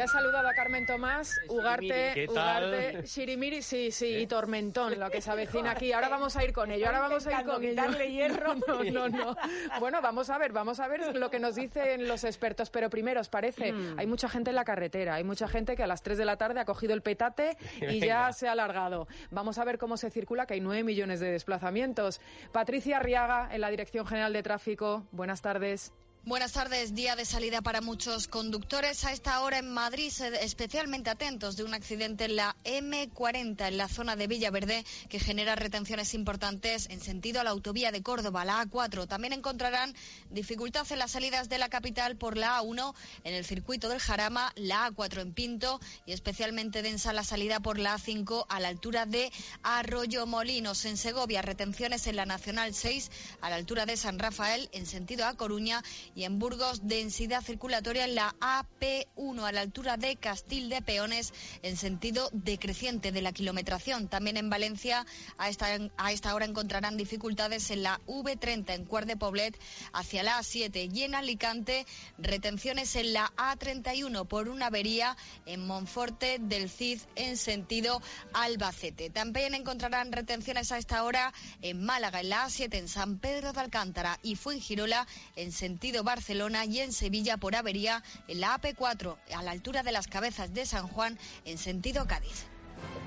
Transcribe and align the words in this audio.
Ya 0.00 0.04
he 0.04 0.08
saludado 0.08 0.48
a 0.48 0.54
Carmen 0.54 0.86
Tomás, 0.86 1.38
Ugarte, 1.46 2.26
Ugarte, 2.26 3.02
Shirimiri, 3.04 3.60
sí, 3.60 3.90
sí, 3.90 4.16
y 4.16 4.26
Tormentón, 4.26 4.98
lo 4.98 5.10
que 5.10 5.20
se 5.20 5.30
avecina 5.30 5.72
aquí. 5.72 5.92
Ahora 5.92 6.08
vamos 6.08 6.34
a 6.38 6.42
ir 6.42 6.54
con 6.54 6.70
ello, 6.70 6.86
ahora 6.86 7.00
vamos 7.00 7.26
a 7.26 7.38
ir 7.38 7.46
con 7.46 7.62
ello. 7.62 7.98
hierro. 8.08 8.54
No, 8.66 8.82
no, 8.82 9.08
no. 9.10 9.36
Bueno, 9.78 10.00
vamos 10.00 10.30
a 10.30 10.38
ver, 10.38 10.52
vamos 10.52 10.80
a 10.80 10.88
ver 10.88 11.14
lo 11.14 11.28
que 11.28 11.38
nos 11.38 11.54
dicen 11.54 12.08
los 12.08 12.24
expertos. 12.24 12.70
Pero 12.70 12.88
primero, 12.88 13.20
¿os 13.20 13.28
parece? 13.28 13.74
Mm. 13.74 13.98
Hay 13.98 14.06
mucha 14.06 14.30
gente 14.30 14.48
en 14.48 14.56
la 14.56 14.64
carretera, 14.64 15.16
hay 15.16 15.24
mucha 15.24 15.48
gente 15.48 15.76
que 15.76 15.82
a 15.82 15.86
las 15.86 16.02
3 16.02 16.16
de 16.16 16.24
la 16.24 16.38
tarde 16.38 16.60
ha 16.60 16.64
cogido 16.64 16.94
el 16.94 17.02
petate 17.02 17.58
y 17.82 18.00
ya 18.00 18.32
se 18.32 18.48
ha 18.48 18.52
alargado. 18.52 19.06
Vamos 19.30 19.58
a 19.58 19.64
ver 19.66 19.76
cómo 19.76 19.98
se 19.98 20.08
circula, 20.08 20.46
que 20.46 20.54
hay 20.54 20.60
9 20.62 20.82
millones 20.82 21.20
de 21.20 21.30
desplazamientos. 21.30 22.22
Patricia 22.52 22.96
Arriaga, 22.96 23.50
en 23.52 23.60
la 23.60 23.68
Dirección 23.68 24.06
General 24.06 24.32
de 24.32 24.42
Tráfico. 24.42 25.06
Buenas 25.12 25.42
tardes. 25.42 25.92
Buenas 26.26 26.52
tardes. 26.52 26.94
Día 26.94 27.16
de 27.16 27.24
salida 27.24 27.62
para 27.62 27.80
muchos 27.80 28.28
conductores. 28.28 29.06
A 29.06 29.12
esta 29.12 29.40
hora 29.40 29.58
en 29.58 29.72
Madrid, 29.72 30.12
especialmente 30.42 31.08
atentos 31.08 31.56
de 31.56 31.64
un 31.64 31.72
accidente 31.72 32.26
en 32.26 32.36
la 32.36 32.54
M40, 32.64 33.66
en 33.66 33.78
la 33.78 33.88
zona 33.88 34.16
de 34.16 34.26
Villaverde, 34.26 34.84
que 35.08 35.18
genera 35.18 35.56
retenciones 35.56 36.12
importantes 36.12 36.90
en 36.90 37.00
sentido 37.00 37.40
a 37.40 37.44
la 37.44 37.50
autovía 37.50 37.90
de 37.90 38.02
Córdoba, 38.02 38.44
la 38.44 38.62
A4. 38.62 39.08
También 39.08 39.32
encontrarán 39.32 39.94
dificultad 40.28 40.86
en 40.92 40.98
las 40.98 41.12
salidas 41.12 41.48
de 41.48 41.56
la 41.56 41.70
capital 41.70 42.18
por 42.18 42.36
la 42.36 42.60
A1, 42.60 42.94
en 43.24 43.34
el 43.34 43.46
circuito 43.46 43.88
del 43.88 43.98
Jarama, 43.98 44.52
la 44.56 44.90
A4 44.90 45.22
en 45.22 45.32
Pinto 45.32 45.80
y 46.04 46.12
especialmente 46.12 46.82
densa 46.82 47.14
la 47.14 47.24
salida 47.24 47.60
por 47.60 47.78
la 47.78 47.96
A5 47.96 48.44
a 48.46 48.60
la 48.60 48.68
altura 48.68 49.06
de 49.06 49.32
Arroyo 49.62 50.26
Molinos. 50.26 50.84
En 50.84 50.98
Segovia, 50.98 51.40
retenciones 51.40 52.06
en 52.06 52.16
la 52.16 52.26
Nacional 52.26 52.74
6 52.74 53.10
a 53.40 53.48
la 53.48 53.56
altura 53.56 53.86
de 53.86 53.96
San 53.96 54.18
Rafael, 54.18 54.68
en 54.72 54.84
sentido 54.84 55.24
a 55.24 55.34
Coruña 55.34 55.82
y 56.14 56.24
en 56.24 56.38
Burgos 56.38 56.80
densidad 56.86 57.42
circulatoria 57.42 58.04
en 58.04 58.14
la 58.14 58.34
AP1 58.40 59.42
a 59.42 59.52
la 59.52 59.60
altura 59.60 59.96
de 59.96 60.16
Castil 60.16 60.68
de 60.68 60.82
Peones 60.82 61.32
en 61.62 61.76
sentido 61.76 62.28
decreciente 62.32 63.12
de 63.12 63.22
la 63.22 63.32
kilometración. 63.32 64.08
También 64.08 64.36
en 64.36 64.50
Valencia 64.50 65.06
a 65.38 65.48
esta, 65.48 65.66
a 65.96 66.12
esta 66.12 66.34
hora 66.34 66.44
encontrarán 66.44 66.96
dificultades 66.96 67.70
en 67.70 67.82
la 67.82 68.00
V30 68.06 68.74
en 68.74 68.84
Cuart 68.84 69.06
de 69.06 69.16
Poblet 69.16 69.58
hacia 69.92 70.22
la 70.22 70.38
A7 70.38 70.94
y 70.94 71.02
en 71.02 71.14
Alicante 71.14 71.86
retenciones 72.18 72.96
en 72.96 73.12
la 73.12 73.32
A31 73.36 74.26
por 74.26 74.48
una 74.48 74.66
avería 74.66 75.16
en 75.46 75.66
Monforte 75.66 76.38
del 76.40 76.70
Cid 76.70 77.00
en 77.16 77.36
sentido 77.36 78.00
Albacete. 78.32 79.10
También 79.10 79.54
encontrarán 79.54 80.12
retenciones 80.12 80.72
a 80.72 80.78
esta 80.78 81.04
hora 81.04 81.32
en 81.62 81.84
Málaga 81.84 82.20
en 82.20 82.30
la 82.30 82.46
A7 82.46 82.74
en 82.74 82.88
San 82.88 83.18
Pedro 83.18 83.52
de 83.52 83.60
Alcántara 83.60 84.18
y 84.22 84.36
Fuengirola 84.36 85.06
en 85.36 85.52
sentido 85.52 85.99
Barcelona 86.02 86.64
y 86.64 86.80
en 86.80 86.92
Sevilla 86.92 87.36
por 87.36 87.56
avería 87.56 88.02
en 88.28 88.40
la 88.40 88.58
AP4 88.58 89.16
a 89.34 89.42
la 89.42 89.50
altura 89.50 89.82
de 89.82 89.92
las 89.92 90.06
cabezas 90.06 90.52
de 90.52 90.66
San 90.66 90.88
Juan 90.88 91.18
en 91.44 91.58
sentido 91.58 92.06
Cádiz. 92.06 92.46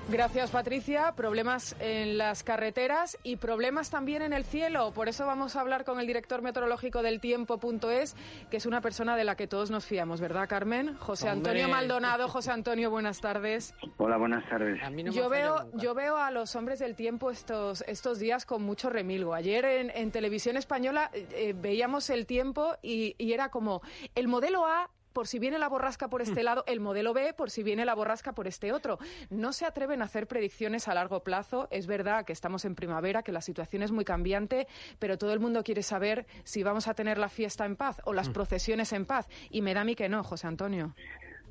Gracias, 0.09 0.51
Patricia. 0.51 1.13
Problemas 1.15 1.77
en 1.79 2.17
las 2.17 2.43
carreteras 2.43 3.17
y 3.23 3.37
problemas 3.37 3.89
también 3.89 4.21
en 4.21 4.33
el 4.33 4.43
cielo. 4.43 4.91
Por 4.93 5.07
eso 5.07 5.25
vamos 5.25 5.55
a 5.55 5.61
hablar 5.61 5.85
con 5.85 5.97
el 5.97 6.05
director 6.05 6.41
meteorológico 6.41 7.01
del 7.01 7.21
tiempo.es, 7.21 8.13
que 8.51 8.57
es 8.57 8.65
una 8.65 8.81
persona 8.81 9.15
de 9.15 9.23
la 9.23 9.35
que 9.37 9.47
todos 9.47 9.71
nos 9.71 9.85
fiamos, 9.85 10.19
¿verdad, 10.19 10.49
Carmen? 10.49 10.95
José 10.97 11.29
Antonio 11.29 11.63
Hombre. 11.65 11.77
Maldonado. 11.79 12.27
José 12.27 12.51
Antonio, 12.51 12.91
buenas 12.91 13.21
tardes. 13.21 13.73
Hola, 13.95 14.17
buenas 14.17 14.47
tardes. 14.49 14.83
A 14.83 14.89
mí 14.89 15.03
no 15.03 15.11
me 15.11 15.17
Yo 15.17 15.29
veo, 15.29 15.63
nunca. 15.63 15.77
yo 15.77 15.93
veo 15.93 16.17
a 16.17 16.31
los 16.31 16.53
hombres 16.57 16.79
del 16.79 16.95
tiempo 16.97 17.31
estos, 17.31 17.81
estos 17.87 18.19
días 18.19 18.45
con 18.45 18.61
mucho 18.61 18.89
remilgo. 18.89 19.33
Ayer 19.33 19.63
en, 19.63 19.89
en 19.89 20.11
televisión 20.11 20.57
española 20.57 21.11
eh, 21.13 21.27
eh, 21.31 21.53
veíamos 21.55 22.09
el 22.09 22.25
tiempo 22.25 22.75
y, 22.81 23.15
y 23.17 23.31
era 23.31 23.47
como 23.49 23.81
el 24.15 24.27
modelo 24.27 24.65
A. 24.65 24.89
Por 25.13 25.27
si 25.27 25.39
viene 25.39 25.59
la 25.59 25.69
borrasca 25.69 26.09
por 26.09 26.21
este 26.21 26.43
lado, 26.43 26.63
el 26.67 26.79
modelo 26.79 27.13
B, 27.13 27.33
por 27.33 27.51
si 27.51 27.63
viene 27.63 27.85
la 27.85 27.93
borrasca 27.93 28.33
por 28.33 28.47
este 28.47 28.73
otro. 28.73 28.97
No 29.29 29.53
se 29.53 29.65
atreven 29.65 30.01
a 30.01 30.05
hacer 30.05 30.27
predicciones 30.27 30.87
a 30.87 30.93
largo 30.93 31.23
plazo. 31.23 31.67
Es 31.71 31.87
verdad 31.87 32.25
que 32.25 32.33
estamos 32.33 32.65
en 32.65 32.75
primavera, 32.75 33.23
que 33.23 33.31
la 33.31 33.41
situación 33.41 33.83
es 33.83 33.91
muy 33.91 34.05
cambiante, 34.05 34.67
pero 34.99 35.17
todo 35.17 35.33
el 35.33 35.39
mundo 35.39 35.63
quiere 35.63 35.83
saber 35.83 36.25
si 36.43 36.63
vamos 36.63 36.87
a 36.87 36.95
tener 36.95 37.17
la 37.17 37.29
fiesta 37.29 37.65
en 37.65 37.75
paz 37.75 38.01
o 38.05 38.13
las 38.13 38.29
procesiones 38.29 38.91
en 38.91 39.05
paz. 39.05 39.27
Y 39.49 39.61
me 39.61 39.73
da 39.73 39.81
a 39.81 39.83
mí 39.83 39.95
que 39.95 40.09
no, 40.09 40.23
José 40.23 40.47
Antonio. 40.47 40.95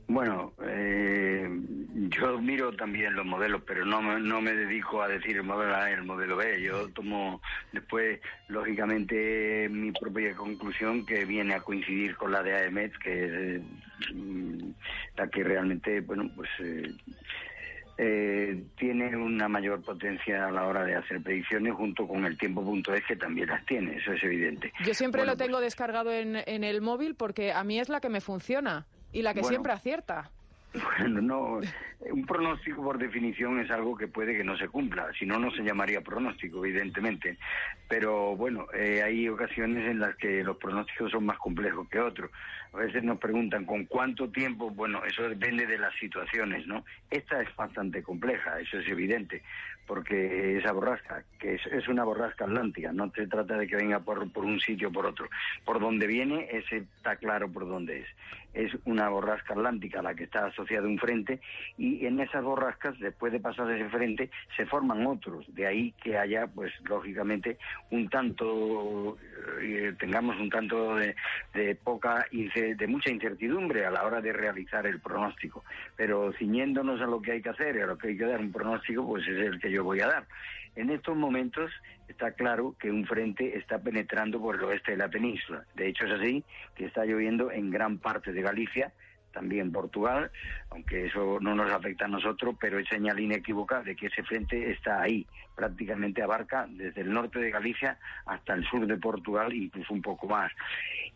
Bueno, 0.08 0.52
eh, 0.62 1.48
yo 2.08 2.38
miro 2.38 2.72
también 2.72 3.14
los 3.14 3.24
modelos, 3.24 3.62
pero 3.66 3.84
no 3.84 4.02
me, 4.02 4.20
no 4.20 4.40
me 4.40 4.52
dedico 4.52 5.02
a 5.02 5.08
decir 5.08 5.36
el 5.36 5.44
modelo 5.44 5.74
A 5.74 5.90
y 5.90 5.94
el 5.94 6.02
modelo 6.02 6.36
B. 6.36 6.60
Yo 6.60 6.88
tomo 6.88 7.40
después, 7.72 8.20
lógicamente, 8.48 9.68
mi 9.70 9.92
propia 9.92 10.34
conclusión 10.34 11.06
que 11.06 11.24
viene 11.24 11.54
a 11.54 11.60
coincidir 11.60 12.16
con 12.16 12.32
la 12.32 12.42
de 12.42 12.54
AEMET, 12.54 12.92
que 12.98 13.24
es 13.24 13.32
eh, 13.32 13.62
mm, 14.14 14.70
la 15.16 15.28
que 15.28 15.44
realmente, 15.44 16.00
bueno, 16.00 16.30
pues 16.34 16.50
eh, 16.60 16.92
eh, 17.98 18.64
tiene 18.76 19.16
una 19.16 19.48
mayor 19.48 19.82
potencia 19.82 20.46
a 20.48 20.50
la 20.50 20.66
hora 20.66 20.84
de 20.84 20.96
hacer 20.96 21.22
predicciones 21.22 21.74
junto 21.74 22.06
con 22.06 22.24
el 22.24 22.36
tiempo.es 22.38 23.04
que 23.06 23.16
también 23.16 23.48
las 23.48 23.64
tiene, 23.66 23.96
eso 23.96 24.12
es 24.12 24.24
evidente. 24.24 24.72
Yo 24.84 24.94
siempre 24.94 25.20
Bueno, 25.20 25.32
lo 25.32 25.36
tengo 25.36 25.58
pues, 25.58 25.66
descargado 25.66 26.12
en, 26.12 26.36
en 26.46 26.64
el 26.64 26.80
móvil 26.80 27.14
porque 27.14 27.52
a 27.52 27.62
mí 27.64 27.78
es 27.78 27.88
la 27.88 28.00
que 28.00 28.08
me 28.08 28.20
funciona 28.20 28.86
y 29.12 29.22
la 29.22 29.34
que 29.34 29.40
Bueno. 29.40 29.48
siempre 29.50 29.72
acierta. 29.72 30.30
Bueno, 30.98 31.20
no, 31.20 31.60
un 32.12 32.24
pronóstico 32.24 32.82
por 32.82 32.96
definición 32.96 33.60
es 33.60 33.70
algo 33.70 33.94
que 33.94 34.08
puede 34.08 34.34
que 34.34 34.42
no 34.42 34.56
se 34.56 34.68
cumpla, 34.68 35.10
si 35.18 35.26
no, 35.26 35.38
no 35.38 35.50
se 35.50 35.62
llamaría 35.62 36.00
pronóstico, 36.00 36.64
evidentemente. 36.64 37.36
Pero 37.88 38.36
bueno, 38.36 38.66
eh, 38.72 39.02
hay 39.02 39.28
ocasiones 39.28 39.86
en 39.90 39.98
las 39.98 40.16
que 40.16 40.42
los 40.42 40.56
pronósticos 40.56 41.10
son 41.10 41.26
más 41.26 41.36
complejos 41.36 41.86
que 41.90 42.00
otros. 42.00 42.30
A 42.72 42.78
veces 42.78 43.02
nos 43.04 43.18
preguntan 43.18 43.66
con 43.66 43.84
cuánto 43.84 44.30
tiempo, 44.30 44.70
bueno, 44.70 45.04
eso 45.04 45.28
depende 45.28 45.66
de 45.66 45.76
las 45.76 45.94
situaciones, 45.96 46.66
¿no? 46.66 46.86
Esta 47.10 47.42
es 47.42 47.54
bastante 47.54 48.02
compleja, 48.02 48.58
eso 48.58 48.78
es 48.78 48.88
evidente, 48.88 49.42
porque 49.86 50.58
esa 50.58 50.72
borrasca, 50.72 51.24
que 51.38 51.54
es, 51.54 51.66
es 51.66 51.88
una 51.88 52.04
borrasca 52.04 52.44
atlántica, 52.44 52.92
no 52.92 53.10
se 53.14 53.26
trata 53.26 53.56
de 53.56 53.66
que 53.66 53.76
venga 53.76 54.00
por, 54.00 54.30
por 54.32 54.44
un 54.44 54.60
sitio 54.60 54.88
o 54.88 54.92
por 54.92 55.06
otro. 55.06 55.28
Por 55.64 55.80
donde 55.80 56.06
viene, 56.06 56.48
ese 56.50 56.78
está 56.78 57.16
claro 57.16 57.50
por 57.50 57.66
dónde 57.66 58.00
es. 58.00 58.06
Es 58.54 58.72
una 58.84 59.08
borrasca 59.08 59.54
atlántica 59.54 60.00
a 60.00 60.02
la 60.02 60.14
que 60.14 60.24
está 60.24 60.46
asociada 60.46 60.86
un 60.86 60.98
frente 60.98 61.40
y 61.78 62.04
en 62.04 62.20
esas 62.20 62.44
borrascas, 62.44 62.98
después 63.00 63.32
de 63.32 63.40
pasar 63.40 63.70
ese 63.70 63.88
frente, 63.88 64.30
se 64.56 64.66
forman 64.66 65.06
otros. 65.06 65.46
De 65.54 65.66
ahí 65.66 65.92
que 66.02 66.18
haya, 66.18 66.46
pues 66.46 66.72
lógicamente, 66.84 67.56
un 67.90 68.08
tanto, 68.10 69.16
eh, 69.60 69.94
tengamos 69.98 70.38
un 70.38 70.50
tanto 70.50 70.96
de, 70.96 71.16
de 71.54 71.74
poca, 71.74 72.26
de 72.30 72.86
mucha 72.86 73.10
incertidumbre 73.10 73.86
a 73.86 73.90
la 73.90 74.04
hora 74.04 74.20
de 74.20 74.32
realizar 74.32 74.86
el 74.86 75.00
pronóstico. 75.00 75.64
Pero 75.96 76.32
ciñéndonos 76.34 77.00
a 77.00 77.06
lo 77.06 77.22
que 77.22 77.32
hay 77.32 77.42
que 77.42 77.48
hacer 77.48 77.76
y 77.76 77.80
a 77.80 77.86
lo 77.86 77.96
que 77.96 78.08
hay 78.08 78.16
que 78.18 78.26
dar 78.26 78.40
un 78.40 78.52
pronóstico, 78.52 79.06
pues 79.06 79.26
es 79.26 79.38
el 79.38 79.60
que 79.60 79.70
yo 79.72 79.84
voy 79.84 80.00
a 80.00 80.08
dar. 80.08 80.26
En 80.74 80.90
estos 80.90 81.16
momentos 81.16 81.70
está 82.08 82.32
claro 82.32 82.74
que 82.78 82.90
un 82.90 83.06
frente 83.06 83.58
está 83.58 83.78
penetrando 83.78 84.40
por 84.40 84.56
el 84.56 84.64
oeste 84.64 84.92
de 84.92 84.98
la 84.98 85.08
península. 85.08 85.64
De 85.74 85.88
hecho 85.88 86.06
es 86.06 86.12
así 86.12 86.44
que 86.74 86.86
está 86.86 87.04
lloviendo 87.04 87.50
en 87.50 87.70
gran 87.70 87.98
parte 87.98 88.32
de 88.32 88.42
Galicia, 88.42 88.92
también 89.32 89.72
Portugal, 89.72 90.30
aunque 90.70 91.06
eso 91.06 91.38
no 91.40 91.54
nos 91.54 91.72
afecta 91.72 92.04
a 92.04 92.08
nosotros, 92.08 92.54
pero 92.60 92.78
es 92.78 92.86
señal 92.88 93.18
inequívoca 93.18 93.82
de 93.82 93.96
que 93.96 94.06
ese 94.06 94.22
frente 94.22 94.70
está 94.70 95.00
ahí, 95.00 95.26
prácticamente 95.56 96.22
abarca 96.22 96.66
desde 96.68 97.00
el 97.00 97.12
norte 97.12 97.38
de 97.38 97.50
Galicia 97.50 97.98
hasta 98.26 98.54
el 98.54 98.64
sur 98.66 98.86
de 98.86 98.96
Portugal, 98.98 99.52
incluso 99.52 99.92
un 99.92 100.02
poco 100.02 100.26
más. 100.28 100.52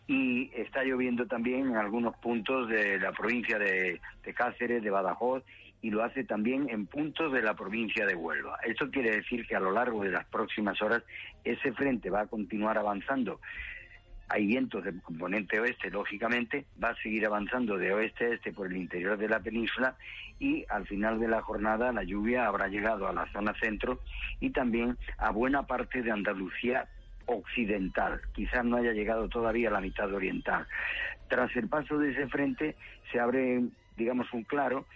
Y 0.07 0.51
está 0.55 0.83
lloviendo 0.83 1.27
también 1.27 1.69
en 1.69 1.77
algunos 1.77 2.17
puntos 2.17 2.69
de 2.69 2.99
la 2.99 3.13
provincia 3.13 3.59
de, 3.59 4.01
de 4.23 4.35
Cáceres, 4.35 4.83
de 4.83 4.91
Badajoz, 4.91 5.45
y 5.83 5.91
lo 5.91 6.03
hace 6.03 6.25
también 6.25 6.69
en 6.71 6.87
puntos 6.87 7.33
de 7.33 7.43
la 7.43 7.55
provincia 7.55 8.07
de 8.07 8.15
Huelva. 8.15 8.59
Esto 8.67 8.91
quiere 8.91 9.17
decir 9.17 9.47
que 9.47 9.57
a 9.57 9.61
lo 9.61 9.73
largo 9.73 10.03
de 10.03 10.11
las 10.11 10.27
próximas 10.27 10.81
horas 10.83 11.03
ese 11.45 11.73
frente 11.73 12.11
va 12.11 12.23
a 12.23 12.27
continuar 12.27 12.79
avanzando 12.79 13.41
hay 14.29 14.47
vientos 14.47 14.83
de 14.83 14.99
componente 15.01 15.61
oeste, 15.61 15.91
lógicamente, 15.91 16.67
va 16.83 16.91
a 16.91 16.97
seguir 16.97 17.27
avanzando 17.27 17.79
de 17.79 17.93
oeste 17.93 18.25
a 18.25 18.35
este 18.35 18.53
por 18.53 18.67
el 18.67 18.77
interior 18.77 19.17
de 19.17 19.29
la 19.29 19.41
península 19.41 19.97
y 20.39 20.65
al 20.69 20.87
final 20.87 21.21
de 21.21 21.29
la 21.29 21.43
jornada 21.43 21.93
la 21.93 22.03
lluvia 22.03 22.47
habrá 22.47 22.69
llegado 22.69 23.07
a 23.07 23.13
la 23.13 23.31
zona 23.33 23.55
centro 23.61 24.01
y 24.41 24.51
también 24.51 24.99
a 25.19 25.31
buena 25.31 25.67
parte 25.67 26.03
de 26.03 26.11
Andalucía 26.11 26.89
occidental, 27.27 28.21
quizás 28.35 28.65
no 28.65 28.77
haya 28.77 28.93
llegado 28.93 29.29
todavía 29.29 29.69
a 29.69 29.73
la 29.73 29.81
mitad 29.81 30.13
oriental. 30.13 30.67
Tras 31.29 31.55
el 31.57 31.69
paso 31.69 31.99
de 31.99 32.11
ese 32.11 32.29
frente 32.29 32.77
se 33.11 33.21
abre, 33.21 33.63
digamos, 33.97 34.33
un 34.33 34.45
claro 34.45 34.87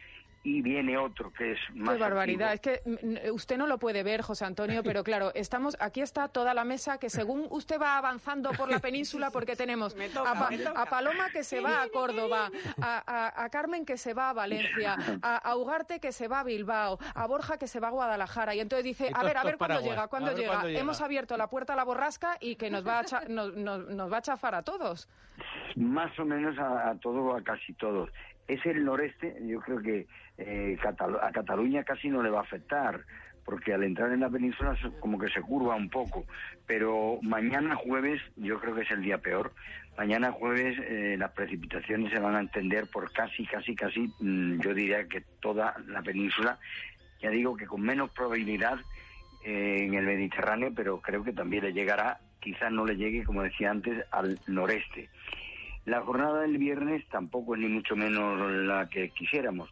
y 0.43 0.63
viene 0.63 0.97
otro 0.97 1.31
que 1.33 1.53
es 1.53 1.59
más 1.75 1.95
Qué 1.97 2.01
barbaridad. 2.01 2.53
activo. 2.53 2.75
Es 2.75 2.81
que 2.83 3.29
mm, 3.29 3.35
usted 3.35 3.59
no 3.59 3.67
lo 3.67 3.79
puede 3.79 4.03
ver, 4.03 4.23
José 4.23 4.47
Antonio, 4.47 4.83
pero 4.83 5.05
claro, 5.05 5.33
estamos 5.35 5.77
aquí 5.81 6.01
está 6.01 6.29
toda 6.29 6.55
la 6.55 6.65
mesa 6.65 6.97
que 6.99 7.11
según 7.11 7.47
usted 7.51 7.79
va 7.79 7.99
avanzando 7.99 8.51
por 8.53 8.71
la 8.71 8.79
península, 8.81 9.31
porque 9.31 9.55
tenemos 9.55 9.95
toca, 10.15 10.31
a, 10.31 10.35
Pa- 10.75 10.87
Paloma 10.89 11.29
que 11.31 11.45
se 11.45 11.61
va 11.61 11.83
a 11.83 11.89
Córdoba, 11.91 12.51
a, 12.81 13.03
a- 13.07 13.45
a 13.45 13.51
Carmen 13.51 13.85
que 13.85 13.99
se 13.99 14.15
va 14.15 14.31
a 14.31 14.33
Valencia, 14.33 14.97
a, 15.23 15.37
a 15.37 15.57
Ugarte 15.57 16.01
que 16.01 16.11
se 16.13 16.27
va 16.27 16.41
a 16.41 16.45
Bilbao, 16.45 16.99
a 17.15 17.27
Borja 17.27 17.59
que 17.59 17.67
se 17.67 17.79
va 17.79 17.89
a 17.89 17.91
Guadalajara. 17.91 18.55
Y 18.55 18.61
entonces 18.61 18.85
dice, 18.85 19.11
a 19.13 19.23
ver, 19.23 19.37
a 19.37 19.43
todos 19.43 19.45
ver 19.45 19.59
cuándo 19.59 19.81
llega, 19.83 20.09
cuándo 20.09 20.33
llega. 20.35 20.49
cuándo 20.53 20.69
llega. 20.69 20.81
Hemos 20.81 21.01
abierto 21.03 21.37
la 21.37 21.49
puerta 21.51 21.75
a 21.75 21.77
la 21.77 21.85
borrasca 21.85 22.39
y 22.41 22.57
que 22.57 22.71
nos 22.71 22.87
va 22.87 23.01
a, 23.01 23.05
cha- 23.05 23.25
nos, 23.29 23.55
nos- 23.57 23.89
nos 23.89 24.11
va 24.11 24.17
a 24.17 24.23
chafar 24.23 24.55
a 24.55 24.63
todos. 24.63 25.07
más 25.77 26.19
o 26.19 26.25
menos 26.25 26.59
a, 26.59 26.91
a 26.91 26.95
todo, 26.97 27.37
a 27.37 27.43
casi 27.43 27.75
todos. 27.75 28.09
Es 28.51 28.67
el 28.67 28.85
noreste, 28.85 29.37
yo 29.47 29.61
creo 29.61 29.81
que 29.81 30.09
eh, 30.37 30.77
a 30.85 31.31
Cataluña 31.31 31.85
casi 31.85 32.09
no 32.09 32.21
le 32.21 32.31
va 32.31 32.41
a 32.41 32.43
afectar, 32.43 33.01
porque 33.45 33.73
al 33.73 33.85
entrar 33.85 34.11
en 34.11 34.19
la 34.19 34.29
península 34.29 34.77
como 34.99 35.21
que 35.21 35.29
se 35.29 35.41
curva 35.41 35.77
un 35.77 35.89
poco. 35.89 36.25
Pero 36.67 37.21
mañana 37.23 37.77
jueves 37.77 38.21
yo 38.35 38.59
creo 38.59 38.75
que 38.75 38.83
es 38.83 38.91
el 38.91 39.03
día 39.03 39.19
peor. 39.19 39.53
Mañana 39.97 40.33
jueves 40.33 40.77
eh, 40.83 41.15
las 41.17 41.31
precipitaciones 41.31 42.13
se 42.13 42.19
van 42.19 42.35
a 42.35 42.41
entender 42.41 42.89
por 42.93 43.13
casi, 43.13 43.47
casi, 43.47 43.77
casi, 43.77 44.13
mm, 44.19 44.59
yo 44.61 44.75
diría 44.75 45.07
que 45.07 45.21
toda 45.41 45.77
la 45.87 46.03
península. 46.03 46.59
Ya 47.23 47.31
digo 47.31 47.57
que 47.57 47.67
con 47.67 47.83
menos 47.83 48.11
probabilidad 48.11 48.81
eh, 49.45 49.85
en 49.85 49.95
el 49.95 50.07
Mediterráneo, 50.07 50.73
pero 50.75 51.01
creo 51.01 51.23
que 51.23 51.33
también 51.33 51.63
le 51.63 51.73
llegará, 51.73 52.19
quizás 52.41 52.73
no 52.73 52.85
le 52.85 52.97
llegue, 52.97 53.23
como 53.23 53.45
decía 53.45 53.71
antes, 53.71 54.05
al 54.11 54.41
noreste. 54.49 55.09
La 55.87 56.01
jornada 56.03 56.43
del 56.43 56.59
viernes 56.59 57.07
tampoco 57.09 57.55
es 57.55 57.61
ni 57.61 57.69
mucho 57.69 57.97
menos 57.97 58.51
la 58.51 58.89
que 58.89 59.11
quisiéramos. 59.11 59.71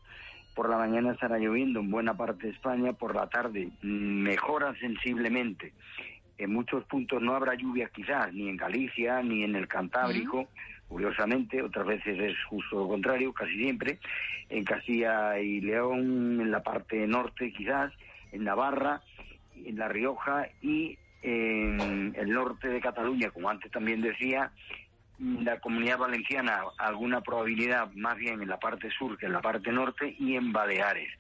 Por 0.54 0.68
la 0.68 0.78
mañana 0.78 1.12
estará 1.12 1.38
lloviendo 1.38 1.80
en 1.80 1.90
buena 1.90 2.16
parte 2.16 2.46
de 2.46 2.52
España, 2.52 2.92
por 2.92 3.14
la 3.14 3.28
tarde 3.28 3.68
mejora 3.82 4.74
sensiblemente. 4.80 5.72
En 6.38 6.52
muchos 6.52 6.84
puntos 6.84 7.22
no 7.22 7.34
habrá 7.34 7.54
lluvia 7.54 7.90
quizás, 7.92 8.32
ni 8.32 8.48
en 8.48 8.56
Galicia, 8.56 9.22
ni 9.22 9.44
en 9.44 9.54
el 9.54 9.68
Cantábrico, 9.68 10.48
curiosamente, 10.88 11.62
otras 11.62 11.86
veces 11.86 12.18
es 12.18 12.36
justo 12.44 12.76
lo 12.76 12.88
contrario, 12.88 13.32
casi 13.32 13.56
siempre. 13.56 13.98
En 14.48 14.64
Castilla 14.64 15.38
y 15.38 15.60
León, 15.60 16.40
en 16.40 16.50
la 16.50 16.62
parte 16.62 17.06
norte 17.06 17.52
quizás, 17.52 17.92
en 18.32 18.44
Navarra, 18.44 19.02
en 19.54 19.76
La 19.76 19.88
Rioja 19.88 20.48
y 20.62 20.96
en 21.22 22.14
el 22.16 22.30
norte 22.30 22.68
de 22.68 22.80
Cataluña, 22.80 23.30
como 23.30 23.50
antes 23.50 23.70
también 23.70 24.00
decía, 24.00 24.52
la 25.18 25.58
comunidad 25.60 25.98
valenciana 25.98 26.62
alguna 26.78 27.20
probabilidad 27.20 27.90
más 27.94 28.16
bien 28.16 28.40
en 28.40 28.48
la 28.48 28.58
parte 28.58 28.88
sur 28.90 29.18
que 29.18 29.26
en 29.26 29.32
la 29.32 29.40
parte 29.40 29.72
norte 29.72 30.14
y 30.18 30.36
en 30.36 30.52
Baleares. 30.52 31.10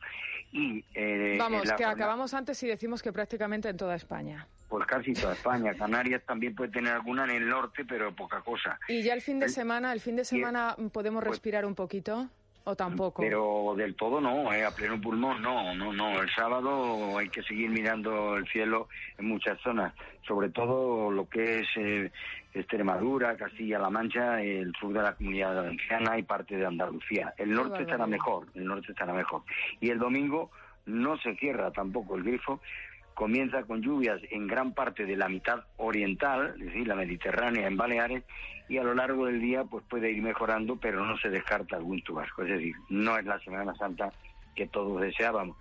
Y, 0.52 0.84
eh, 0.94 1.36
Vamos, 1.38 1.70
que 1.76 1.84
acabamos 1.84 2.32
antes 2.32 2.62
y 2.62 2.68
decimos 2.68 3.02
que 3.02 3.12
prácticamente 3.12 3.68
en 3.68 3.76
toda 3.76 3.94
España. 3.96 4.46
Pues 4.68 4.86
casi 4.86 5.12
toda 5.12 5.34
España. 5.34 5.74
Canarias 5.74 6.22
también 6.26 6.54
puede 6.54 6.70
tener 6.70 6.92
alguna 6.92 7.24
en 7.24 7.30
el 7.30 7.48
norte, 7.48 7.84
pero 7.84 8.14
poca 8.14 8.40
cosa. 8.40 8.78
¿Y 8.88 9.02
ya 9.02 9.14
el 9.14 9.20
fin 9.20 9.38
de 9.38 9.48
semana, 9.48 9.92
el 9.92 10.00
fin 10.00 10.16
de 10.16 10.24
semana 10.24 10.76
podemos 10.92 11.22
pues 11.22 11.32
respirar 11.32 11.66
un 11.66 11.74
poquito? 11.74 12.28
¿O 12.64 12.76
tampoco? 12.76 13.22
Pero 13.22 13.74
del 13.78 13.94
todo 13.94 14.20
no, 14.20 14.52
eh, 14.52 14.62
a 14.62 14.70
pleno 14.70 15.00
pulmón 15.00 15.40
no, 15.40 15.74
no, 15.74 15.90
no. 15.90 16.20
El 16.20 16.28
sábado 16.34 17.16
hay 17.16 17.30
que 17.30 17.42
seguir 17.42 17.70
mirando 17.70 18.36
el 18.36 18.46
cielo 18.48 18.88
en 19.16 19.26
muchas 19.26 19.58
zonas, 19.62 19.94
sobre 20.26 20.50
todo 20.50 21.10
lo 21.10 21.26
que 21.30 21.60
es 21.60 21.68
eh, 21.76 22.12
Extremadura, 22.54 23.36
Castilla-La 23.36 23.90
Mancha, 23.90 24.40
el 24.42 24.72
sur 24.80 24.92
de 24.92 25.02
la 25.02 25.14
comunidad 25.14 25.54
valenciana 25.54 26.18
y 26.18 26.22
parte 26.22 26.56
de 26.56 26.66
Andalucía. 26.66 27.34
El 27.36 27.52
norte 27.52 27.82
estará 27.82 28.06
mejor, 28.06 28.46
el 28.54 28.64
norte 28.64 28.92
estará 28.92 29.12
mejor. 29.12 29.42
Y 29.80 29.90
el 29.90 29.98
domingo 29.98 30.50
no 30.86 31.18
se 31.18 31.34
cierra 31.36 31.70
tampoco 31.70 32.16
el 32.16 32.24
grifo, 32.24 32.60
comienza 33.14 33.64
con 33.64 33.82
lluvias 33.82 34.20
en 34.30 34.46
gran 34.46 34.72
parte 34.72 35.04
de 35.04 35.16
la 35.16 35.28
mitad 35.28 35.64
oriental, 35.76 36.54
es 36.58 36.66
decir, 36.66 36.86
la 36.86 36.94
Mediterránea 36.94 37.66
en 37.66 37.76
Baleares, 37.76 38.24
y 38.68 38.78
a 38.78 38.84
lo 38.84 38.94
largo 38.94 39.26
del 39.26 39.40
día 39.40 39.64
pues 39.64 39.84
puede 39.88 40.10
ir 40.10 40.22
mejorando, 40.22 40.76
pero 40.76 41.04
no 41.04 41.16
se 41.18 41.28
descarta 41.30 41.76
algún 41.76 42.00
chubasco. 42.02 42.42
Es 42.42 42.50
decir, 42.50 42.74
no 42.88 43.18
es 43.18 43.24
la 43.24 43.38
Semana 43.40 43.74
Santa 43.74 44.12
que 44.54 44.66
todos 44.66 45.00
deseábamos. 45.00 45.56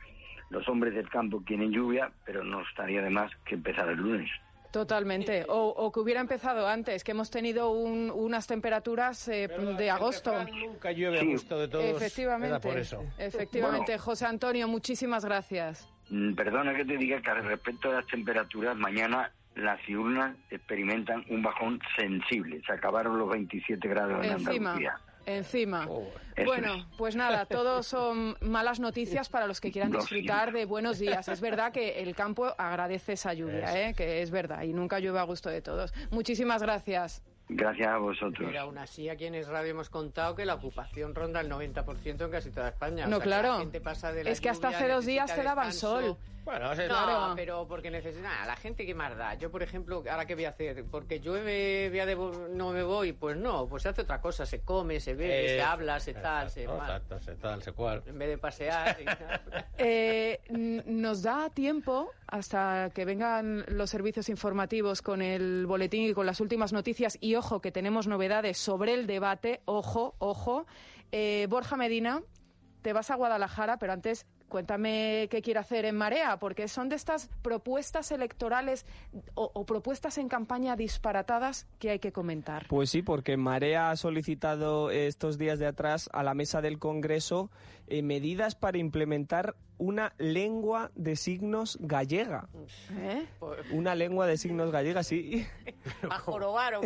Los 0.49 0.67
hombres 0.69 0.93
del 0.93 1.09
campo 1.09 1.41
quieren 1.43 1.71
lluvia, 1.71 2.11
pero 2.25 2.43
no 2.43 2.61
estaría 2.61 3.01
de 3.01 3.09
más 3.09 3.31
que 3.45 3.55
empezar 3.55 3.89
el 3.89 3.97
lunes. 3.97 4.29
Totalmente. 4.71 5.45
O, 5.47 5.91
que 5.91 5.99
hubiera 5.99 6.19
empezado 6.19 6.67
antes, 6.67 7.03
que 7.03 7.11
hemos 7.11 7.29
tenido 7.29 7.71
unas 7.71 8.47
temperaturas 8.47 9.27
eh, 9.27 9.47
de 9.77 9.89
agosto. 9.89 10.33
Nunca 10.43 10.91
llueve 10.91 11.19
a 11.19 11.23
gusto 11.23 11.59
de 11.59 11.67
todos. 11.67 11.85
Efectivamente. 11.85 12.59
Por 12.59 12.77
eso. 12.77 13.03
Efectivamente. 13.17 13.97
José 13.97 14.25
Antonio, 14.25 14.67
muchísimas 14.67 15.25
gracias. 15.25 15.89
Mm, 16.09 16.35
perdona 16.35 16.75
que 16.75 16.85
te 16.85 16.97
diga 16.97 17.21
que 17.21 17.33
respecto 17.33 17.89
a 17.89 17.95
las 17.95 18.07
temperaturas, 18.07 18.75
mañana 18.75 19.31
las 19.55 19.83
diurnas 19.85 20.35
experimentan 20.49 21.25
un 21.29 21.41
bajón 21.41 21.79
sensible. 21.97 22.61
Se 22.65 22.73
acabaron 22.73 23.17
los 23.17 23.29
27 23.29 23.87
grados 23.87 24.23
en 24.23 24.31
Encima. 24.31 24.71
Andalucía. 24.73 24.99
Encima. 25.27 25.85
Oh, 25.89 26.07
bueno, 26.45 26.87
pues 26.97 27.17
nada, 27.17 27.45
todos 27.45 27.85
son 27.85 28.37
malas 28.39 28.79
noticias 28.79 29.27
para 29.27 29.45
los 29.45 29.59
que 29.59 29.71
quieran 29.71 29.91
disfrutar 29.91 30.53
de 30.53 30.63
buenos 30.63 30.99
días. 30.99 31.27
Es 31.27 31.41
verdad 31.41 31.73
que 31.73 32.01
el 32.01 32.15
campo 32.15 32.55
agradece 32.57 33.13
esa 33.13 33.33
lluvia, 33.33 33.89
¿eh? 33.89 33.93
que 33.93 34.21
es 34.21 34.31
verdad, 34.31 34.63
y 34.63 34.71
nunca 34.71 34.99
llueve 34.99 35.19
a 35.19 35.23
gusto 35.23 35.49
de 35.49 35.61
todos. 35.61 35.93
Muchísimas 36.11 36.61
gracias. 36.61 37.21
Gracias 37.49 37.87
a 37.87 37.97
vosotros. 37.97 38.49
Pero 38.49 38.61
aún 38.61 38.77
así, 38.77 39.09
aquí 39.09 39.25
en 39.25 39.33
Radio 39.45 39.71
hemos 39.71 39.89
contado 39.89 40.33
que 40.35 40.45
la 40.45 40.55
ocupación 40.55 41.13
ronda 41.13 41.41
el 41.41 41.49
90% 41.49 42.25
en 42.25 42.31
casi 42.31 42.51
toda 42.51 42.69
España. 42.69 43.05
No, 43.07 43.19
claro. 43.19 43.69
es 44.25 44.41
que 44.41 44.49
hasta 44.49 44.69
hace 44.69 44.87
dos 44.87 45.05
días 45.05 45.33
te 45.33 45.43
daban 45.43 45.73
sol. 45.73 46.17
Bueno, 46.47 46.73
no, 46.73 47.35
pero 47.35 47.67
porque 47.67 47.91
necesita. 47.91 48.45
la 48.45 48.55
gente 48.55 48.85
que 48.85 48.95
más 48.95 49.17
da. 49.17 49.33
Yo, 49.33 49.51
por 49.51 49.63
ejemplo, 49.63 50.01
ahora 50.09 50.25
qué 50.25 50.33
voy 50.33 50.45
a 50.45 50.49
hacer, 50.49 50.85
porque 50.89 51.19
llueve, 51.19 51.91
no 52.51 52.71
me 52.71 52.83
voy, 52.83 53.11
pues 53.11 53.35
no, 53.35 53.67
pues 53.67 53.83
se 53.83 53.89
hace 53.89 54.03
otra 54.03 54.21
cosa, 54.21 54.45
se 54.45 54.61
come, 54.61 55.01
se 55.01 55.13
bebe, 55.13 55.49
se 55.49 55.61
habla, 55.61 55.99
se 55.99 56.13
tal, 56.13 56.49
se, 56.49 56.63
exacto, 56.63 57.19
se 57.19 57.35
tal, 57.35 57.61
se 57.61 57.73
cual. 57.73 58.01
En 58.05 58.17
vez 58.17 58.29
de 58.29 58.37
pasear. 58.37 58.97
eh, 59.77 60.39
nos 60.85 61.21
da 61.21 61.49
tiempo 61.49 62.11
hasta 62.27 62.91
que 62.95 63.03
vengan 63.03 63.65
los 63.67 63.89
servicios 63.89 64.29
informativos 64.29 65.01
con 65.01 65.21
el 65.21 65.65
boletín 65.65 66.03
y 66.03 66.13
con 66.13 66.25
las 66.25 66.39
últimas 66.39 66.71
noticias. 66.71 67.17
Y 67.19 67.35
ojo, 67.35 67.59
que 67.59 67.73
tenemos 67.73 68.07
novedades 68.07 68.57
sobre 68.57 68.93
el 68.93 69.05
debate. 69.05 69.59
Ojo, 69.65 70.15
ojo. 70.19 70.65
Eh, 71.11 71.45
Borja 71.49 71.75
Medina, 71.75 72.21
te 72.83 72.93
vas 72.93 73.11
a 73.11 73.15
Guadalajara, 73.15 73.79
pero 73.79 73.91
antes 73.91 74.25
Cuéntame 74.49 75.27
qué 75.29 75.41
quiere 75.41 75.59
hacer 75.59 75.85
en 75.85 75.95
Marea, 75.95 76.37
porque 76.39 76.67
son 76.67 76.87
de 76.89 76.95
estas 76.95 77.29
propuestas 77.41 78.11
electorales 78.11 78.85
o, 79.33 79.65
propuestas 79.65 80.17
en 80.17 80.29
campaña 80.29 80.75
disparatadas 80.75 81.67
que 81.79 81.89
hay 81.89 81.99
que 81.99 82.11
comentar. 82.11 82.65
Pues 82.69 82.89
sí, 82.89 83.01
porque 83.01 83.35
Marea 83.35 83.89
ha 83.89 83.95
solicitado 83.97 84.89
estos 84.89 85.37
días 85.37 85.59
de 85.59 85.67
atrás 85.67 86.09
a 86.13 86.23
la 86.23 86.33
mesa 86.33 86.61
del 86.61 86.79
Congreso 86.79 87.51
eh, 87.87 88.01
medidas 88.01 88.55
para 88.55 88.77
implementar 88.77 89.55
una 89.77 90.13
lengua 90.17 90.91
de 90.95 91.15
signos 91.15 91.77
gallega. 91.81 92.47
¿Eh? 92.99 93.25
Una 93.71 93.95
lengua 93.95 94.25
de 94.27 94.37
signos 94.37 94.71
gallega, 94.71 95.03
sí. 95.03 95.45
A 96.09 96.19
jorobar. 96.19 96.79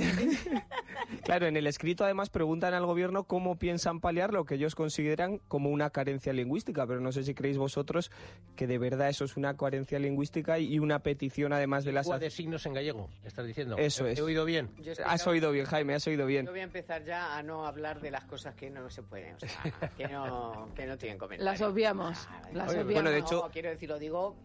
claro, 1.23 1.47
en 1.47 1.57
el 1.57 1.67
escrito 1.67 2.03
además 2.03 2.29
preguntan 2.29 2.73
al 2.73 2.85
gobierno 2.85 3.23
cómo 3.23 3.57
piensan 3.57 3.99
paliar 3.99 4.33
lo 4.33 4.45
que 4.45 4.55
ellos 4.55 4.75
consideran 4.75 5.39
como 5.47 5.69
una 5.69 5.89
carencia 5.89 6.33
lingüística, 6.33 6.85
pero 6.85 6.99
no 6.99 7.11
sé 7.11 7.23
si 7.23 7.33
creéis 7.33 7.57
vosotros 7.57 8.11
que 8.55 8.67
de 8.67 8.77
verdad 8.77 9.09
eso 9.09 9.25
es 9.25 9.37
una 9.37 9.55
carencia 9.55 9.99
lingüística 9.99 10.59
y 10.59 10.79
una 10.79 10.99
petición 10.99 11.53
además 11.53 11.85
de 11.85 11.93
las... 11.93 12.05
Lengua 12.05 12.19
de 12.19 12.29
signos 12.29 12.65
en 12.65 12.73
gallego, 12.73 13.09
estás 13.23 13.45
diciendo. 13.45 13.77
Eso 13.77 14.05
es. 14.05 14.19
¿He 14.19 14.21
oído 14.21 14.45
bien? 14.45 14.69
Has 15.05 15.25
oído 15.27 15.51
bien, 15.51 15.65
Jaime, 15.65 15.95
has 15.95 16.05
oído 16.07 16.25
bien. 16.25 16.45
Yo 16.45 16.51
voy 16.51 16.61
a 16.61 16.63
empezar 16.63 17.03
ya 17.03 17.37
a 17.37 17.43
no 17.43 17.65
hablar 17.65 18.01
de 18.01 18.11
las 18.11 18.25
cosas 18.25 18.55
que 18.55 18.69
no 18.69 18.89
se 18.89 19.03
pueden, 19.03 19.35
o 19.35 19.39
sea, 19.39 19.89
que 19.97 20.07
no, 20.07 20.69
que 20.75 20.85
no 20.85 20.97
tienen 20.97 21.17
comentario. 21.17 21.51
Las 21.51 21.61
obviamos. 21.61 22.27
las 22.53 22.69
obviamos. 22.69 22.80
Bueno, 22.83 23.09
de 23.09 23.19
hecho... 23.19 23.49
quiero 23.51 23.69
decir, 23.69 23.89
lo 23.89 23.99
digo 23.99 24.35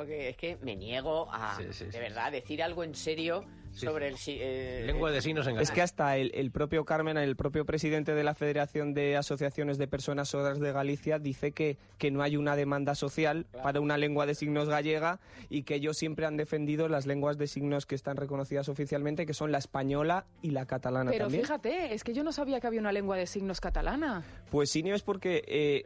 porque 0.00 0.30
es 0.30 0.36
que 0.38 0.56
me 0.62 0.76
niego 0.76 1.28
a, 1.30 1.58
de 1.58 2.00
verdad, 2.00 2.32
decir 2.32 2.62
algo 2.62 2.84
en 2.84 2.94
serio 2.94 3.44
sobre 3.72 4.08
el... 4.08 4.16
Eh, 4.26 4.84
Lengua 4.86 5.10
de 5.10 5.20
signos 5.20 5.46
en 5.46 5.58
Es 5.58 5.70
que 5.70 5.82
hasta 5.82 6.16
el, 6.16 6.50
propio 6.50 6.86
Carmen, 6.86 7.18
el 7.18 7.36
propio 7.36 7.66
presidente 7.66 8.14
de 8.14 8.24
la 8.24 8.34
Federación 8.34 8.94
de 8.94 9.18
Asociaciones 9.18 9.76
de 9.76 9.88
Personas 9.88 10.30
Sordas 10.30 10.58
de 10.58 10.72
Galicia, 10.72 11.18
dice 11.18 11.52
que, 11.52 11.76
que 11.98 12.10
no 12.10 12.22
hay 12.22 12.38
una 12.38 12.56
demanda 12.56 12.94
social 12.94 13.46
para 13.62 13.80
una 13.80 13.98
lengua 13.98 14.24
de 14.24 14.34
signos 14.34 14.70
gallega 14.70 15.20
y 15.50 15.64
que 15.64 15.74
ellos 15.74 15.98
siempre 15.98 16.24
han 16.24 16.38
defendido 16.38 16.88
las 16.88 17.04
lenguas 17.06 17.36
de 17.36 17.46
signos 17.46 17.84
que 17.84 17.94
están 17.94 18.16
reconocidas 18.16 18.70
oficialmente, 18.70 19.26
que 19.26 19.34
son 19.34 19.52
la 19.52 19.58
española 19.58 20.24
y 20.40 20.52
la 20.52 20.64
catalana 20.64 21.10
Pero 21.10 21.26
también. 21.26 21.42
fíjate, 21.42 21.92
es 21.92 22.04
que 22.04 22.14
yo 22.14 22.24
no 22.24 22.32
sabía 22.32 22.58
que 22.58 22.66
había 22.66 22.80
una 22.80 22.92
lengua 22.92 23.18
de 23.18 23.26
signos 23.26 23.60
catalana. 23.60 24.24
Pues 24.50 24.70
sí, 24.70 24.82
no 24.82 24.94
es 24.94 25.02
porque... 25.02 25.44
Eh, 25.46 25.84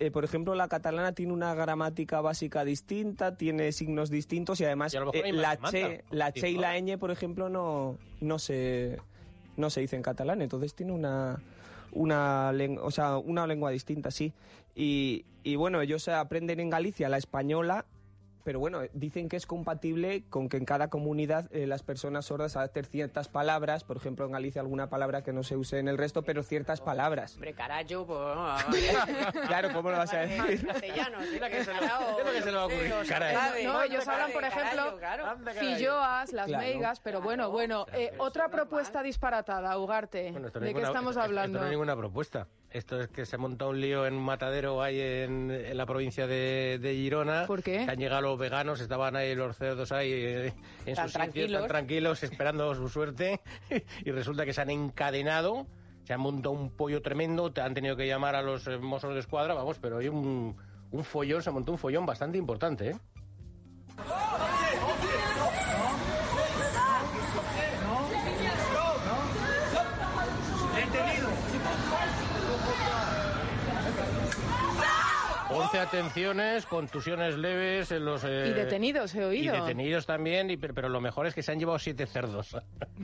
eh, 0.00 0.10
por 0.10 0.24
ejemplo, 0.24 0.54
la 0.54 0.66
catalana 0.66 1.12
tiene 1.12 1.34
una 1.34 1.54
gramática 1.54 2.22
básica 2.22 2.64
distinta, 2.64 3.36
tiene 3.36 3.70
signos 3.70 4.08
distintos 4.08 4.58
y 4.60 4.64
además 4.64 4.94
eh, 4.94 5.32
la, 5.32 5.58
che, 5.58 6.04
la 6.10 6.32
che 6.32 6.48
y 6.48 6.56
la 6.56 6.78
ñ, 6.78 6.96
por 6.96 7.10
ejemplo, 7.10 7.50
no, 7.50 7.98
no, 8.22 8.38
se, 8.38 8.98
no 9.58 9.68
se 9.68 9.82
dice 9.82 9.96
en 9.96 10.02
catalán, 10.02 10.40
entonces 10.40 10.74
tiene 10.74 10.92
una, 10.92 11.42
una, 11.92 12.50
o 12.80 12.90
sea, 12.90 13.18
una 13.18 13.46
lengua 13.46 13.70
distinta, 13.70 14.10
sí. 14.10 14.32
Y, 14.74 15.26
y 15.42 15.56
bueno, 15.56 15.82
ellos 15.82 16.08
aprenden 16.08 16.60
en 16.60 16.70
Galicia 16.70 17.10
la 17.10 17.18
española 17.18 17.84
pero 18.44 18.58
bueno, 18.58 18.80
dicen 18.92 19.28
que 19.28 19.36
es 19.36 19.46
compatible 19.46 20.24
con 20.30 20.48
que 20.48 20.56
en 20.56 20.64
cada 20.64 20.88
comunidad 20.88 21.48
eh, 21.52 21.66
las 21.66 21.82
personas 21.82 22.26
sordas 22.26 22.56
adapten 22.56 22.84
ciertas 22.84 23.28
palabras, 23.28 23.84
por 23.84 23.96
ejemplo 23.96 24.26
en 24.26 24.32
Galicia 24.32 24.60
alguna 24.60 24.88
palabra 24.88 25.22
que 25.22 25.32
no 25.32 25.42
se 25.42 25.56
use 25.56 25.78
en 25.78 25.88
el 25.88 25.98
resto, 25.98 26.22
pero 26.22 26.42
ciertas 26.42 26.80
palabras. 26.80 27.34
Hombre, 27.34 27.54
carajo, 27.54 28.06
pues... 28.06 28.96
claro, 29.46 29.70
¿cómo 29.72 29.90
lo 29.90 29.98
vas 29.98 30.12
a 30.12 30.20
decir? 30.20 30.66
Castellano, 30.66 31.20
es 31.20 31.40
que 31.40 31.64
se 31.64 31.72
le 31.72 31.80
va 31.80 32.62
a 32.62 32.66
ocurrir. 32.66 33.64
No, 33.64 33.82
ellos 33.82 34.06
hablan, 34.08 34.32
por 34.32 34.44
ejemplo, 34.44 34.98
filloas, 35.58 36.32
las 36.32 36.48
meigas, 36.48 37.00
pero 37.00 37.20
bueno, 37.20 37.50
bueno. 37.50 37.86
Eh, 37.92 38.12
otra 38.18 38.48
propuesta 38.48 39.02
disparatada, 39.02 39.76
Ugarte. 39.78 40.32
¿De 40.32 40.74
qué 40.74 40.82
estamos 40.82 41.16
hablando? 41.16 41.58
Esto 41.58 41.60
no 41.60 41.64
hay 41.64 41.70
ninguna 41.70 41.96
propuesta. 41.96 42.46
Esto 42.70 43.00
es 43.00 43.08
que 43.08 43.26
se 43.26 43.34
ha 43.34 43.38
montado 43.38 43.72
un 43.72 43.80
lío 43.80 44.06
en 44.06 44.14
un 44.14 44.22
matadero 44.22 44.80
ahí 44.80 45.00
en, 45.00 45.76
la 45.76 45.86
provincia 45.86 46.28
de, 46.28 46.78
Girona. 46.94 47.46
¿Por 47.46 47.64
qué? 47.64 47.80
han 47.80 47.98
llegado 47.98 48.22
los 48.22 48.38
veganos, 48.38 48.80
estaban 48.80 49.16
ahí 49.16 49.34
los 49.34 49.56
cerdos 49.56 49.90
ahí 49.90 50.12
eh, 50.12 50.54
en 50.86 50.96
sus 50.96 51.12
tranquilos. 51.12 51.66
tranquilos, 51.66 52.22
esperando 52.22 52.72
su 52.76 52.88
suerte. 52.88 53.40
y 54.04 54.10
resulta 54.12 54.44
que 54.44 54.52
se 54.52 54.60
han 54.60 54.70
encadenado, 54.70 55.66
se 56.04 56.14
han 56.14 56.20
montado 56.20 56.52
un 56.52 56.70
pollo 56.70 57.02
tremendo, 57.02 57.52
han 57.60 57.74
tenido 57.74 57.96
que 57.96 58.06
llamar 58.06 58.36
a 58.36 58.42
los 58.42 58.68
mozos 58.80 59.14
de 59.14 59.20
escuadra, 59.20 59.54
vamos, 59.54 59.78
pero 59.80 59.98
hay 59.98 60.08
un, 60.08 60.56
un 60.92 61.04
follón, 61.04 61.42
se 61.42 61.50
montó 61.50 61.72
un 61.72 61.78
follón 61.78 62.06
bastante 62.06 62.38
importante, 62.38 62.90
¿eh? 62.90 62.96
Atenciones, 75.80 76.66
contusiones 76.66 77.36
leves 77.36 77.90
en 77.90 78.04
los... 78.04 78.24
Eh, 78.24 78.48
y 78.48 78.52
detenidos, 78.52 79.14
he 79.14 79.24
oído. 79.24 79.54
Y 79.54 79.60
detenidos 79.60 80.06
también, 80.06 80.50
y, 80.50 80.56
pero, 80.56 80.88
lo 80.88 81.00
mejor 81.00 81.26
es 81.26 81.34
que 81.34 81.42
se 81.42 81.52
han 81.52 81.58
llevado 81.58 81.78
siete 81.78 82.06
cerdos. 82.06 82.56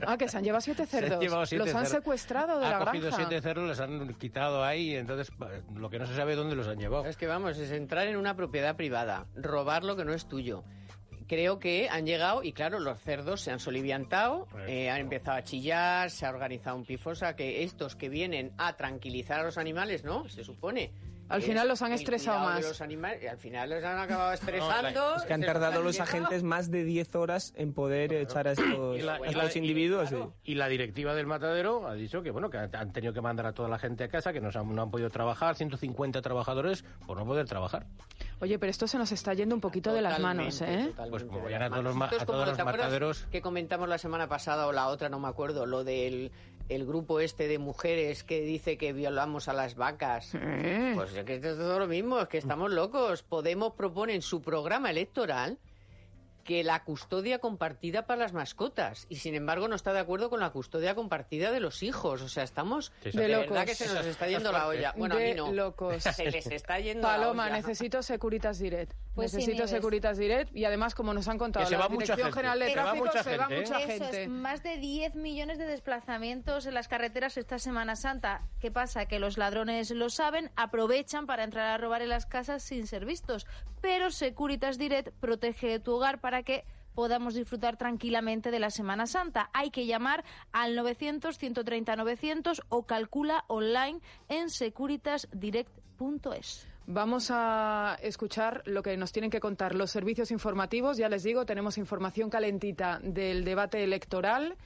Ah, 0.05 0.17
que 0.17 0.27
se 0.27 0.37
han 0.37 0.43
llevado 0.43 0.61
siete 0.61 0.85
cerdos. 0.87 1.23
los 1.51 1.75
han 1.75 1.85
secuestrado 1.85 2.59
de 2.59 2.65
ha 2.65 2.69
la 2.69 2.79
granja. 2.79 2.91
Han 2.91 2.97
cogido 2.97 3.11
siete 3.11 3.41
cerdos, 3.41 3.67
los 3.67 3.79
han 3.79 4.13
quitado 4.15 4.63
ahí, 4.63 4.95
entonces 4.95 5.31
lo 5.75 5.89
que 5.89 5.99
no 5.99 6.05
se 6.05 6.15
sabe 6.15 6.31
es 6.31 6.37
dónde 6.37 6.55
los 6.55 6.67
han 6.67 6.79
llevado. 6.79 7.05
Es 7.05 7.17
que 7.17 7.27
vamos, 7.27 7.57
es 7.57 7.71
entrar 7.71 8.07
en 8.07 8.17
una 8.17 8.35
propiedad 8.35 8.75
privada, 8.75 9.25
robar 9.35 9.83
lo 9.83 9.95
que 9.95 10.05
no 10.05 10.13
es 10.13 10.27
tuyo 10.27 10.63
creo 11.27 11.59
que 11.59 11.89
han 11.89 12.05
llegado 12.05 12.43
y 12.43 12.53
claro, 12.53 12.79
los 12.79 12.99
cerdos 13.01 13.41
se 13.41 13.51
han 13.51 13.59
soliviantado, 13.59 14.47
eh, 14.67 14.89
han 14.89 15.01
empezado 15.01 15.37
a 15.37 15.43
chillar, 15.43 16.09
se 16.09 16.25
ha 16.25 16.29
organizado 16.29 16.77
un 16.77 16.85
pifosa, 16.85 17.35
que 17.35 17.63
estos 17.63 17.95
que 17.95 18.09
vienen 18.09 18.53
a 18.57 18.77
tranquilizar 18.77 19.41
a 19.41 19.43
los 19.43 19.57
animales, 19.57 20.03
¿no? 20.03 20.27
Se 20.29 20.43
supone 20.43 20.91
al 21.29 21.41
final 21.41 21.67
los 21.67 21.81
han 21.81 21.93
estresado 21.93 22.39
más. 22.39 22.61
Los 22.63 22.81
animales, 22.81 23.23
y 23.23 23.27
al 23.27 23.37
final 23.37 23.69
los 23.69 23.83
han 23.83 23.97
acabado 23.97 24.33
estresando. 24.33 25.15
es 25.15 25.23
que 25.23 25.33
han 25.33 25.41
tardado 25.41 25.81
los 25.81 25.99
agentes 25.99 26.43
más 26.43 26.71
de 26.71 26.83
10 26.83 27.15
horas 27.15 27.53
en 27.55 27.73
poder 27.73 28.13
echar 28.13 28.47
a 28.47 28.51
estos, 28.51 29.55
individuos. 29.55 30.09
Y, 30.43 30.55
la 30.57 30.67
directiva 30.67 31.13
del 31.13 31.27
matadero 31.27 31.87
ha 31.87 31.93
dicho 31.93 32.23
que 32.23 32.31
bueno 32.31 32.49
que 32.49 32.57
han 32.57 32.91
tenido 32.91 33.13
que 33.13 33.21
mandar 33.21 33.45
a 33.45 33.53
toda 33.53 33.69
la 33.69 33.77
gente 33.77 34.03
a 34.03 34.07
casa, 34.07 34.33
que 34.33 34.41
no 34.41 34.49
han, 34.53 34.75
no 34.75 34.81
han 34.81 34.91
podido 34.91 35.09
trabajar, 35.09 35.55
150 35.55 36.21
trabajadores 36.21 36.83
por 37.05 37.17
no 37.17 37.25
poder 37.25 37.45
trabajar. 37.45 37.85
Oye, 38.39 38.59
pero 38.59 38.69
esto 38.69 38.87
se 38.87 38.97
nos 38.97 39.11
está 39.11 39.33
yendo 39.33 39.55
un 39.55 39.61
poquito 39.61 39.93
de 39.93 40.01
las 40.01 40.19
manos, 40.19 40.61
¿eh? 40.61 40.93
Pues 41.09 41.23
como 41.23 41.41
vayan 41.41 41.63
a 41.63 41.69
todos 41.69 41.83
los, 41.83 41.95
a 42.21 42.25
todos 42.25 42.47
los 42.47 42.57
mataderos... 42.57 43.27
Que 43.31 43.41
comentamos 43.41 43.89
la 43.89 43.97
semana 43.97 44.27
pasada 44.27 44.67
o 44.67 44.71
la 44.71 44.87
otra, 44.87 45.09
no 45.09 45.19
me 45.19 45.27
acuerdo, 45.27 45.65
lo 45.65 45.83
del 45.83 46.31
el 46.69 46.85
grupo 46.85 47.19
este 47.19 47.47
de 47.47 47.59
mujeres 47.59 48.23
que 48.23 48.41
dice 48.41 48.77
que 48.77 48.93
violamos 48.93 49.47
a 49.47 49.53
las 49.53 49.75
vacas. 49.75 50.31
Pues 50.95 51.13
es 51.13 51.23
que 51.25 51.35
es 51.35 51.41
todo 51.41 51.79
lo 51.79 51.87
mismo, 51.87 52.19
es 52.19 52.27
que 52.27 52.37
estamos 52.37 52.71
locos. 52.71 53.23
Podemos 53.23 53.73
proponer 53.73 54.15
en 54.15 54.21
su 54.21 54.41
programa 54.41 54.89
electoral 54.89 55.57
que 56.47 56.63
la 56.63 56.85
custodia 56.85 57.39
compartida 57.39 58.07
para 58.07 58.21
las 58.21 58.31
mascotas 58.31 59.05
y 59.09 59.17
sin 59.17 59.35
embargo 59.35 59.67
no 59.67 59.75
está 59.75 59.91
de 59.91 59.99
acuerdo 59.99 60.29
con 60.29 60.39
la 60.39 60.51
custodia 60.51 60.95
compartida 60.95 61.51
de 61.51 61.59
los 61.59 61.83
hijos. 61.83 62.21
O 62.21 62.29
sea, 62.29 62.43
estamos 62.43 62.93
de, 63.03 63.11
verdad 63.11 63.65
que 63.65 63.75
se 63.75 63.93
nos 63.93 64.05
está 64.05 64.27
yendo 64.27 64.53
la 64.53 64.65
olla. 64.67 64.93
Bueno, 64.95 65.15
a 65.15 65.19
mí 65.19 65.33
no. 65.35 65.51
locos. 65.51 66.01
Se 66.15 66.31
les 66.31 66.47
está 66.47 66.79
yendo 66.79 67.05
Paloma, 67.05 67.49
la 67.49 67.51
olla. 67.51 67.57
necesito 67.57 68.01
Securitas 68.01 68.59
Direct. 68.59 68.93
Pues 69.13 69.33
necesito 69.33 69.67
Securitas 69.67 70.17
Direct 70.17 70.55
y 70.55 70.63
además 70.63 70.95
como 70.95 71.13
nos 71.13 71.27
han 71.27 71.37
contado 71.37 71.69
la 71.69 71.87
Dirección 71.89 72.31
General 72.31 72.59
de 72.59 72.71
Tráfico 72.71 73.11
se 73.11 73.37
va 73.37 73.49
mucha 73.49 73.79
gente. 73.79 73.95
Eso 73.95 74.17
es, 74.17 74.29
más 74.29 74.63
de 74.63 74.77
10 74.77 75.15
millones 75.15 75.57
de 75.57 75.65
desplazamientos 75.65 76.65
en 76.65 76.73
las 76.73 76.87
carreteras 76.87 77.35
esta 77.35 77.59
Semana 77.59 77.97
Santa. 77.97 78.47
¿Qué 78.61 78.71
pasa? 78.71 79.05
Que 79.07 79.19
los 79.19 79.37
ladrones 79.37 79.91
lo 79.91 80.09
saben, 80.09 80.49
aprovechan 80.55 81.25
para 81.25 81.43
entrar 81.43 81.67
a 81.67 81.77
robar 81.77 82.01
en 82.01 82.09
las 82.09 82.25
casas 82.25 82.63
sin 82.63 82.87
ser 82.87 83.05
vistos. 83.05 83.45
Pero 83.87 84.11
Securitas 84.11 84.77
Direct 84.77 85.15
protege 85.21 85.79
tu 85.79 85.93
hogar 85.93 86.19
para 86.19 86.43
que 86.43 86.65
podamos 86.93 87.35
disfrutar 87.35 87.77
tranquilamente 87.77 88.51
de 88.51 88.59
la 88.59 88.69
Semana 88.69 89.07
Santa. 89.07 89.49
Hay 89.53 89.71
que 89.71 89.85
llamar 89.85 90.25
al 90.51 90.77
900-130-900 90.77 92.63
o 92.67 92.85
calcula 92.85 93.45
online 93.47 94.01
en 94.27 94.49
securitasdirect.es. 94.49 96.67
Vamos 96.85 97.29
a 97.31 97.97
escuchar 98.01 98.61
lo 98.65 98.83
que 98.83 98.97
nos 98.97 99.13
tienen 99.13 99.31
que 99.31 99.39
contar 99.39 99.73
los 99.73 99.89
servicios 99.89 100.31
informativos. 100.31 100.97
Ya 100.97 101.07
les 101.07 101.23
digo, 101.23 101.45
tenemos 101.45 101.77
información 101.77 102.29
calentita 102.29 102.99
del 103.01 103.45
debate 103.45 103.85
electoral, 103.85 104.57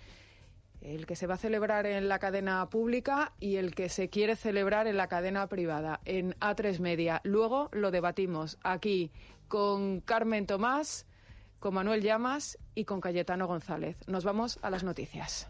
el 0.82 1.06
que 1.06 1.16
se 1.16 1.28
va 1.28 1.36
a 1.36 1.38
celebrar 1.38 1.86
en 1.86 2.10
la 2.10 2.20
cadena 2.20 2.68
pública 2.70 3.34
y 3.40 3.56
el 3.56 3.74
que 3.74 3.90
se 3.90 4.10
quiere 4.10 4.36
celebrar 4.36 4.88
en 4.88 4.98
la 4.98 5.08
cadena 5.08 5.48
privada, 5.48 6.02
en 6.06 6.34
A3 6.40 6.80
Media. 6.80 7.22
Luego 7.24 7.70
lo 7.72 7.92
debatimos 7.92 8.58
aquí 8.64 9.12
con 9.48 10.02
Carmen 10.02 10.46
Tomás 10.46 11.06
con 11.62 11.76
Manuel 11.76 12.02
Llamas 12.02 12.58
y 12.74 12.86
con 12.86 13.00
Cayetano 13.00 13.48
González. 13.48 13.96
Nos 14.08 14.26
vamos 14.26 14.58
a 14.64 14.72
las 14.72 14.84
noticias. 14.84 15.48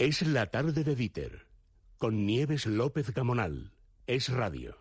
Es 0.00 0.22
la 0.22 0.46
tarde 0.46 0.82
de 0.82 0.96
Dieter, 0.96 1.46
con 1.98 2.24
Nieves 2.24 2.64
López 2.64 3.12
Gamonal. 3.12 3.74
Es 4.06 4.30
radio. 4.30 4.80